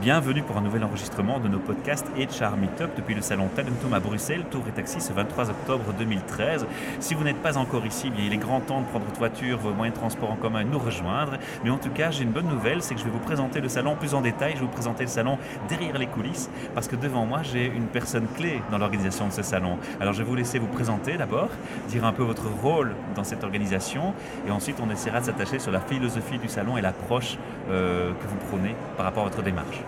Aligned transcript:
Bienvenue 0.00 0.42
pour 0.42 0.56
un 0.56 0.60
nouvel 0.60 0.82
enregistrement 0.82 1.38
de 1.38 1.46
nos 1.46 1.60
podcasts 1.60 2.08
HR 2.18 2.56
Meetup 2.56 2.96
depuis 2.96 3.14
le 3.14 3.22
salon 3.22 3.48
Talentum 3.54 3.94
à 3.94 4.00
Bruxelles, 4.00 4.44
Tour 4.50 4.64
et 4.68 4.72
Taxi 4.72 5.00
ce 5.00 5.12
23 5.12 5.50
octobre 5.50 5.84
2013. 5.96 6.66
Si 6.98 7.14
vous 7.14 7.22
n'êtes 7.22 7.40
pas 7.40 7.56
encore 7.56 7.86
ici, 7.86 8.10
bien, 8.10 8.24
il 8.24 8.32
est 8.32 8.38
grand 8.38 8.60
temps 8.60 8.80
de 8.80 8.86
prendre 8.86 9.04
votre 9.04 9.18
voiture, 9.18 9.56
vos 9.56 9.72
moyens 9.72 9.94
de 9.94 10.00
transport 10.00 10.32
en 10.32 10.34
commun 10.34 10.60
et 10.60 10.64
nous 10.64 10.80
rejoindre. 10.80 11.34
Mais 11.62 11.70
en 11.70 11.78
tout 11.78 11.90
cas, 11.90 12.10
j'ai 12.10 12.24
une 12.24 12.32
bonne 12.32 12.48
nouvelle, 12.48 12.82
c'est 12.82 12.94
que 12.94 13.00
je 13.00 13.04
vais 13.04 13.12
vous 13.12 13.20
présenter 13.20 13.60
le 13.60 13.68
salon 13.68 13.94
plus 13.94 14.14
en 14.14 14.20
détail. 14.20 14.54
Je 14.54 14.60
vais 14.60 14.66
vous 14.66 14.72
présenter 14.72 15.04
le 15.04 15.08
salon 15.08 15.38
derrière 15.68 15.96
les 15.96 16.08
coulisses 16.08 16.50
parce 16.74 16.88
que 16.88 16.96
devant 16.96 17.24
moi, 17.24 17.42
j'ai 17.44 17.66
une 17.66 17.86
personne 17.86 18.26
clé 18.36 18.62
dans 18.72 18.78
l'organisation 18.78 19.28
de 19.28 19.32
ce 19.32 19.42
salon. 19.42 19.78
Alors 20.00 20.12
je 20.12 20.18
vais 20.18 20.28
vous 20.28 20.34
laisser 20.34 20.58
vous 20.58 20.66
présenter 20.66 21.16
d'abord, 21.16 21.50
dire 21.88 22.04
un 22.04 22.12
peu 22.12 22.24
votre 22.24 22.48
rôle 22.62 22.96
dans 23.14 23.24
cette 23.24 23.44
organisation 23.44 24.12
et 24.46 24.50
ensuite 24.50 24.76
on 24.84 24.90
essaiera 24.90 25.20
de 25.20 25.26
s'attacher 25.26 25.60
sur 25.60 25.70
la 25.70 25.80
philosophie 25.80 26.38
du 26.38 26.48
salon 26.48 26.76
et 26.76 26.80
l'approche 26.80 27.38
euh, 27.70 28.10
que 28.10 28.26
vous 28.26 28.36
prenez 28.50 28.74
par 28.96 29.06
rapport 29.06 29.22
à 29.22 29.28
votre 29.28 29.42
démarche. 29.42 29.83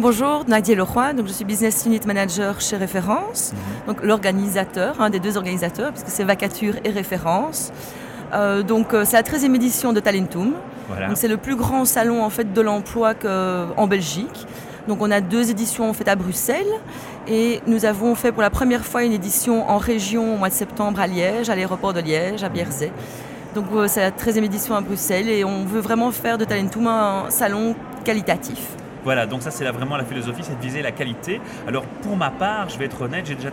Bonjour, 0.00 0.44
Nadia 0.46 0.76
Leroy, 0.76 1.12
donc 1.12 1.26
je 1.26 1.32
suis 1.32 1.44
Business 1.44 1.84
Unit 1.84 1.98
Manager 2.06 2.60
chez 2.60 2.76
Référence, 2.76 3.52
donc 3.88 4.00
l'organisateur, 4.04 5.00
un 5.00 5.10
des 5.10 5.18
deux 5.18 5.36
organisateurs, 5.36 5.90
puisque 5.90 6.06
c'est 6.06 6.22
Vacature 6.22 6.74
et 6.84 6.90
Référence. 6.90 7.72
Euh, 8.32 8.62
donc 8.62 8.94
euh, 8.94 9.02
c'est 9.04 9.16
la 9.16 9.24
13e 9.24 9.56
édition 9.56 9.92
de 9.92 9.98
Talentum. 9.98 10.52
Voilà. 10.86 11.12
C'est 11.16 11.26
le 11.26 11.36
plus 11.36 11.56
grand 11.56 11.84
salon 11.84 12.22
en 12.22 12.30
fait 12.30 12.52
de 12.52 12.60
l'emploi 12.60 13.14
en 13.76 13.88
Belgique. 13.88 14.46
Donc 14.86 15.02
on 15.02 15.10
a 15.10 15.20
deux 15.20 15.50
éditions 15.50 15.90
en 15.90 15.92
fait 15.92 16.06
à 16.06 16.14
Bruxelles 16.14 16.72
et 17.26 17.60
nous 17.66 17.84
avons 17.84 18.14
fait 18.14 18.30
pour 18.30 18.42
la 18.42 18.50
première 18.50 18.84
fois 18.84 19.02
une 19.02 19.12
édition 19.12 19.68
en 19.68 19.78
région 19.78 20.34
au 20.34 20.36
mois 20.36 20.48
de 20.48 20.54
septembre 20.54 21.00
à 21.00 21.08
Liège, 21.08 21.50
à 21.50 21.56
l'aéroport 21.56 21.92
de 21.92 22.00
Liège, 22.00 22.44
à 22.44 22.48
Bierzet. 22.48 22.92
Donc 23.56 23.64
euh, 23.74 23.88
c'est 23.88 24.00
la 24.00 24.12
13e 24.12 24.44
édition 24.44 24.76
à 24.76 24.80
Bruxelles 24.80 25.28
et 25.28 25.44
on 25.44 25.64
veut 25.64 25.80
vraiment 25.80 26.12
faire 26.12 26.38
de 26.38 26.44
Talentum 26.44 26.86
un 26.86 27.30
salon 27.30 27.74
qualitatif. 28.04 28.60
Voilà, 29.04 29.26
donc 29.26 29.42
ça 29.42 29.50
c'est 29.50 29.64
vraiment 29.70 29.96
la 29.96 30.04
philosophie, 30.04 30.42
c'est 30.42 30.56
de 30.56 30.62
viser 30.62 30.82
la 30.82 30.92
qualité. 30.92 31.40
Alors 31.66 31.84
pour 32.02 32.16
ma 32.16 32.30
part, 32.30 32.68
je 32.68 32.78
vais 32.78 32.86
être 32.86 33.00
honnête, 33.00 33.26
j'ai 33.26 33.34
déjà 33.34 33.50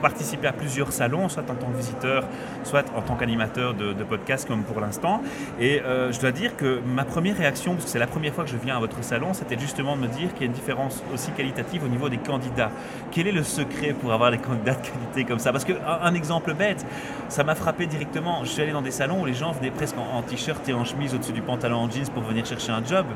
participé 0.00 0.46
à 0.46 0.52
plusieurs 0.52 0.92
salons, 0.92 1.28
soit 1.28 1.42
en 1.50 1.54
tant 1.54 1.66
que 1.66 1.76
visiteur, 1.76 2.24
soit 2.64 2.84
en 2.96 3.02
tant 3.02 3.14
qu'animateur 3.14 3.74
de, 3.74 3.92
de 3.92 4.04
podcast 4.04 4.46
comme 4.46 4.62
pour 4.62 4.80
l'instant. 4.80 5.22
Et 5.58 5.80
euh, 5.80 6.12
je 6.12 6.20
dois 6.20 6.32
dire 6.32 6.56
que 6.56 6.80
ma 6.86 7.04
première 7.04 7.36
réaction, 7.36 7.72
parce 7.72 7.84
que 7.84 7.90
c'est 7.90 7.98
la 7.98 8.06
première 8.06 8.34
fois 8.34 8.44
que 8.44 8.50
je 8.50 8.56
viens 8.56 8.76
à 8.76 8.80
votre 8.80 9.02
salon, 9.02 9.32
c'était 9.32 9.58
justement 9.58 9.96
de 9.96 10.02
me 10.02 10.08
dire 10.08 10.32
qu'il 10.32 10.42
y 10.42 10.44
a 10.44 10.46
une 10.46 10.52
différence 10.52 11.02
aussi 11.14 11.30
qualitative 11.32 11.84
au 11.84 11.88
niveau 11.88 12.08
des 12.08 12.18
candidats. 12.18 12.70
Quel 13.10 13.26
est 13.26 13.32
le 13.32 13.42
secret 13.42 13.94
pour 13.94 14.12
avoir 14.12 14.30
des 14.30 14.38
candidats 14.38 14.74
de 14.74 14.86
qualité 14.86 15.24
comme 15.24 15.38
ça? 15.38 15.52
Parce 15.52 15.64
qu'un 15.64 15.76
un 16.02 16.14
exemple 16.14 16.52
bête, 16.54 16.84
ça 17.28 17.44
m'a 17.44 17.54
frappé 17.54 17.86
directement. 17.86 18.44
Je 18.44 18.50
suis 18.50 18.62
allé 18.62 18.72
dans 18.72 18.82
des 18.82 18.90
salons 18.90 19.22
où 19.22 19.26
les 19.26 19.34
gens 19.34 19.52
venaient 19.52 19.70
presque 19.70 19.96
en, 19.98 20.18
en 20.18 20.22
t-shirt 20.22 20.68
et 20.68 20.74
en 20.74 20.84
chemise 20.84 21.14
au-dessus 21.14 21.32
du 21.32 21.42
pantalon 21.42 21.76
en 21.78 21.90
jeans 21.90 22.08
pour 22.12 22.22
venir 22.22 22.44
chercher 22.44 22.72
un 22.72 22.84
job 22.84 23.06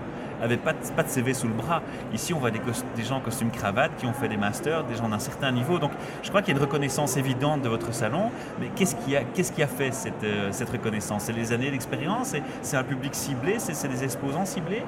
n'avaient 0.41 0.57
pas 0.57 0.73
de, 0.73 0.79
pas 0.97 1.03
de 1.03 1.09
CV 1.09 1.35
sous 1.35 1.49
le 1.49 1.55
bras. 1.55 1.83
Ici, 2.15 2.33
on 2.35 2.39
voit 2.39 2.51
des, 2.51 2.61
gens 3.05 3.17
en 3.17 3.21
costume 3.21 3.51
cravate 3.51 3.93
qui 3.99 4.07
ont 4.07 4.13
fait 4.13 4.29
des 4.29 4.37
masters, 4.37 4.85
des 4.85 4.97
gens 4.97 5.09
d'un 5.09 5.19
certain 5.19 5.51
niveau. 5.53 5.79
Donc, 5.79 5.91
je 6.23 6.29
crois 6.29 6.43
qu'il 6.43 6.55
y 6.55 6.57
a 6.57 6.59
une 6.59 6.65
reconnaissance 6.65 7.17
évidente 7.17 7.63
de 7.63 7.69
votre 7.69 7.93
salon. 7.95 8.31
Mais 8.61 8.69
qu'est-ce 8.75 8.95
qui 8.97 9.17
a, 9.17 9.23
qu'est-ce 9.35 9.53
qui 9.53 9.63
a 9.63 9.67
fait 9.67 9.93
cette, 9.93 10.25
euh, 10.25 10.49
cette 10.53 10.71
reconnaissance? 10.71 11.25
C'est 11.25 11.33
les 11.33 11.53
années 11.53 11.71
d'expérience? 11.71 12.35
C'est- 12.63 12.77
un 12.77 12.83
public 12.85 13.15
ciblé? 13.15 13.57
C'est 13.59 13.89
des 13.89 14.05
exposants 14.05 14.47
ciblés? 14.47 14.83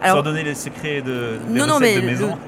Alors- 0.00 0.18
Sans 0.18 0.22
donner 0.22 0.42
les 0.42 0.54
secrets 0.54 1.02
de, 1.02 1.38
des 1.48 1.58
Non, 1.58 1.66
non, 1.66 1.78
mais 1.78 2.00
de 2.00 2.06
maison. 2.06 2.38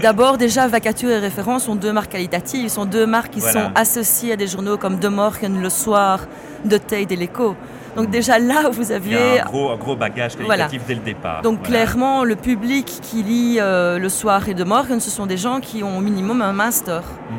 d'abord, 0.00 0.36
déjà, 0.38 0.66
Vacature 0.66 1.10
et 1.10 1.18
Référence 1.18 1.64
sont 1.64 1.76
deux 1.76 1.92
marques 1.92 2.10
qualitatives. 2.12 2.68
sont 2.68 2.84
deux 2.86 3.06
marques 3.06 3.30
qui 3.32 3.40
Voilà. 3.40 3.66
sont 3.66 3.70
associées 3.74 4.32
à 4.32 4.36
des 4.36 4.46
journaux 4.46 4.76
comme 4.78 4.98
De 4.98 5.08
Morgen, 5.08 5.60
Le 5.60 5.70
Soir, 5.70 6.26
De 6.64 6.76
Tate 6.78 7.12
et 7.12 7.16
L'Echo. 7.16 7.56
Donc 7.96 8.10
déjà 8.10 8.38
là, 8.38 8.68
vous 8.70 8.82
Il 8.84 8.90
y 8.90 8.94
aviez... 8.94 9.38
a 9.40 9.42
un 9.42 9.46
gros, 9.46 9.70
un 9.70 9.76
gros 9.76 9.96
bagage 9.96 10.32
Voilà. 10.36 10.64
qualitatif 10.64 10.86
dès 10.86 10.94
le 10.94 11.00
départ. 11.00 11.42
Donc 11.42 11.58
Voilà. 11.60 11.68
clairement, 11.68 12.24
le 12.24 12.36
public 12.36 12.86
qui 13.02 13.22
lit 13.22 13.56
euh, 13.60 13.98
Le 13.98 14.08
Soir 14.08 14.48
et 14.48 14.54
De 14.54 14.64
Morgen, 14.64 14.98
ce 15.00 15.10
sont 15.10 15.26
des 15.26 15.36
gens 15.36 15.60
qui 15.60 15.82
ont 15.82 15.98
au 15.98 16.00
minimum 16.00 16.40
un 16.42 16.52
master. 16.52 17.02
Mhm. 17.30 17.36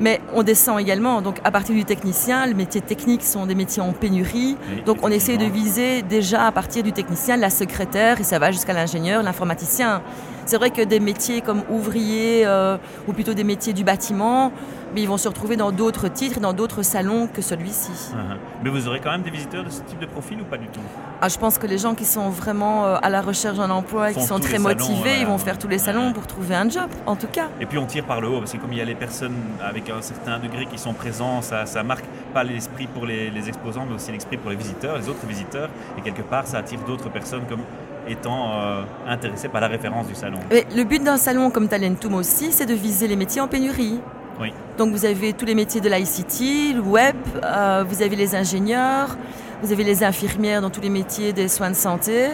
Mais 0.00 0.20
on 0.32 0.44
descend 0.44 0.78
également, 0.78 1.22
donc 1.22 1.38
à 1.42 1.50
partir 1.50 1.74
du 1.74 1.84
technicien, 1.84 2.46
les 2.46 2.54
métiers 2.54 2.80
techniques 2.80 3.24
sont 3.24 3.46
des 3.46 3.56
métiers 3.56 3.82
en 3.82 3.92
pénurie. 3.92 4.56
Oui, 4.70 4.82
Donc 4.86 4.98
on 5.02 5.08
essaie 5.08 5.38
de 5.38 5.44
viser 5.46 6.02
déjà 6.02 6.46
à 6.46 6.52
partir 6.52 6.84
du 6.84 6.92
technicien, 6.92 7.36
la 7.36 7.50
secrétaire, 7.50 8.20
et 8.20 8.22
ça 8.22 8.38
va 8.38 8.52
jusqu'à 8.52 8.74
l'ingénieur, 8.74 9.24
l'informaticien. 9.24 10.02
C'est 10.48 10.56
vrai 10.56 10.70
que 10.70 10.80
des 10.80 10.98
métiers 10.98 11.42
comme 11.42 11.60
ouvrier, 11.68 12.46
euh, 12.46 12.78
ou 13.06 13.12
plutôt 13.12 13.34
des 13.34 13.44
métiers 13.44 13.74
du 13.74 13.84
bâtiment, 13.84 14.50
mais 14.94 15.02
ils 15.02 15.06
vont 15.06 15.18
se 15.18 15.28
retrouver 15.28 15.56
dans 15.56 15.72
d'autres 15.72 16.08
titres, 16.08 16.40
dans 16.40 16.54
d'autres 16.54 16.80
salons 16.82 17.26
que 17.26 17.42
celui-ci. 17.42 17.90
Mhm. 18.14 18.38
Mais 18.64 18.70
vous 18.70 18.88
aurez 18.88 19.00
quand 19.00 19.10
même 19.10 19.20
des 19.20 19.28
visiteurs 19.30 19.62
de 19.62 19.68
ce 19.68 19.82
type 19.82 19.98
de 19.98 20.06
profil 20.06 20.40
ou 20.40 20.44
pas 20.44 20.56
du 20.56 20.66
tout? 20.68 20.80
Ah, 21.20 21.28
je 21.28 21.36
pense 21.36 21.58
que 21.58 21.66
les 21.66 21.76
gens 21.76 21.94
qui 21.94 22.06
sont 22.06 22.30
vraiment 22.30 22.86
euh, 22.86 22.96
à 23.02 23.10
la 23.10 23.20
recherche 23.20 23.58
d'un 23.58 23.68
emploi 23.68 24.10
et 24.10 24.14
qui 24.14 24.22
sont 24.22 24.38
très 24.38 24.52
salons, 24.56 24.62
motivés, 24.70 25.20
ils 25.20 25.26
vont 25.26 25.36
faire 25.36 25.58
tous 25.58 25.68
les 25.68 25.76
salons 25.76 26.06
Ouais. 26.06 26.12
pour 26.14 26.26
trouver 26.26 26.54
un 26.54 26.70
job, 26.70 26.88
en 27.04 27.14
tout 27.14 27.26
cas. 27.26 27.48
Et 27.60 27.66
puis 27.66 27.76
on 27.76 27.84
tire 27.84 28.04
par 28.04 28.22
le 28.22 28.28
haut, 28.28 28.38
parce 28.38 28.52
que 28.52 28.56
comme 28.56 28.72
il 28.72 28.78
y 28.78 28.80
a 28.80 28.86
les 28.86 28.94
personnes 28.94 29.36
avec 29.62 29.90
un 29.90 30.00
certain 30.00 30.38
degré 30.38 30.64
qui 30.64 30.78
sont 30.78 30.94
présents, 30.94 31.42
ça, 31.42 31.66
ça 31.66 31.82
marque 31.82 32.06
pas 32.32 32.42
l'esprit 32.42 32.86
pour 32.86 33.04
les, 33.04 33.28
les 33.28 33.48
exposants, 33.50 33.84
mais 33.86 33.96
aussi 33.96 34.12
l'esprit 34.12 34.38
pour 34.38 34.48
les 34.48 34.56
visiteurs, 34.56 34.96
les 34.96 35.10
autres 35.10 35.26
visiteurs, 35.26 35.68
et 35.98 36.00
quelque 36.00 36.22
part 36.22 36.46
ça 36.46 36.56
attire 36.56 36.78
d'autres 36.86 37.10
personnes 37.10 37.42
comme 37.46 37.60
étant 38.08 38.52
euh, 38.52 38.82
intéressées 39.06 39.48
par 39.48 39.60
la 39.60 39.68
référence 39.68 40.06
du 40.06 40.14
salon. 40.14 40.38
Mais 40.50 40.66
le 40.74 40.84
but 40.84 41.02
d'un 41.02 41.16
salon 41.16 41.50
comme 41.50 41.68
Talentum 41.68 42.14
aussi, 42.14 42.52
c'est 42.52 42.66
de 42.66 42.74
viser 42.74 43.08
les 43.08 43.16
métiers 43.16 43.40
en 43.40 43.48
pénurie. 43.48 44.00
Oui. 44.40 44.52
Donc 44.76 44.92
vous 44.92 45.04
avez 45.04 45.32
tous 45.32 45.46
les 45.46 45.54
métiers 45.54 45.80
de 45.80 45.88
l'ICT, 45.88 46.74
le 46.76 46.80
web, 46.80 47.16
euh, 47.42 47.84
vous 47.88 48.02
avez 48.02 48.16
les 48.16 48.34
ingénieurs, 48.34 49.16
vous 49.62 49.72
avez 49.72 49.84
les 49.84 50.04
infirmières 50.04 50.62
dans 50.62 50.70
tous 50.70 50.80
les 50.80 50.90
métiers 50.90 51.32
des 51.32 51.48
soins 51.48 51.70
de 51.70 51.76
santé 51.76 52.28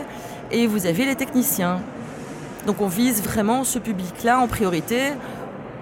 et 0.51 0.67
vous 0.67 0.87
avez 0.87 1.07
les 1.07 1.15
techniciens. 1.15 1.81
Donc 2.67 2.81
on 2.81 2.89
vise 2.89 3.23
vraiment 3.23 3.65
ce 3.65 3.79
public-là 3.79 4.41
en 4.41 4.47
priorité. 4.47 5.13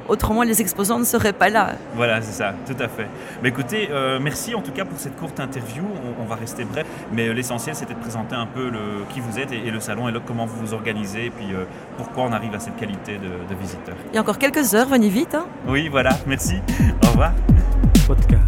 Autrement, 0.09 0.43
les 0.43 0.61
exposants 0.61 0.99
ne 0.99 1.05
seraient 1.05 1.33
pas 1.33 1.49
là. 1.49 1.73
Voilà, 1.95 2.21
c'est 2.21 2.33
ça, 2.33 2.55
tout 2.67 2.77
à 2.83 2.89
fait. 2.89 3.07
Mais 3.43 3.49
écoutez, 3.51 3.89
euh, 3.91 4.19
merci 4.21 4.55
en 4.55 4.61
tout 4.61 4.73
cas 4.73 4.85
pour 4.85 4.99
cette 4.99 5.17
courte 5.17 5.39
interview. 5.41 5.83
On, 6.19 6.23
on 6.23 6.27
va 6.27 6.35
rester 6.37 6.65
bref, 6.65 6.87
mais 7.13 7.29
euh, 7.29 7.33
l'essentiel 7.33 7.75
c'était 7.75 7.95
de 7.95 7.99
présenter 8.01 8.35
un 8.35 8.47
peu 8.47 8.69
le, 8.71 9.05
qui 9.13 9.21
vous 9.21 9.39
êtes 9.39 9.53
et, 9.53 9.67
et 9.67 9.71
le 9.71 9.81
salon 9.81 10.09
et 10.09 10.13
le- 10.13 10.21
comment 10.21 10.47
vous 10.47 10.59
vous 10.67 10.75
organisez, 10.75 11.27
et 11.27 11.31
puis 11.31 11.53
euh, 11.55 11.65
pourquoi 11.97 12.25
on 12.25 12.33
arrive 12.33 12.55
à 12.55 12.59
cette 12.61 12.77
qualité 12.77 13.15
de, 13.19 13.55
de 13.55 13.61
visiteur. 13.61 13.95
Il 14.11 14.15
y 14.15 14.19
a 14.19 14.21
encore 14.21 14.39
quelques 14.39 14.75
heures, 14.75 14.89
venez 14.89 15.09
vite. 15.09 15.35
hein. 15.35 15.47
Oui, 15.67 15.89
voilà, 15.89 16.11
merci. 16.27 16.57
Au 17.05 17.09
revoir. 17.09 17.33
Podcast. 18.07 18.42